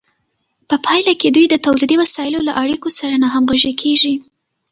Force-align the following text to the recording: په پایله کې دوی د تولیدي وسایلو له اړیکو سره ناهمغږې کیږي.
په 0.69 0.75
پایله 0.85 1.13
کې 1.21 1.27
دوی 1.35 1.45
د 1.49 1.55
تولیدي 1.65 1.95
وسایلو 2.03 2.39
له 2.47 2.53
اړیکو 2.63 2.89
سره 2.99 3.15
ناهمغږې 3.23 3.73
کیږي. 3.81 4.13